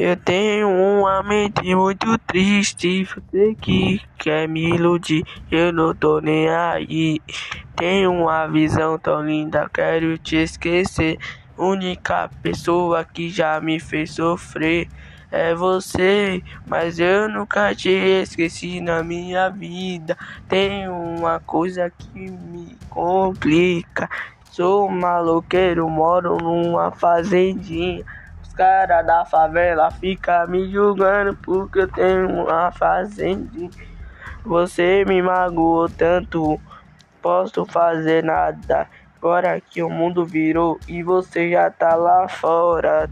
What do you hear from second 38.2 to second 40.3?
nada. Agora que o mundo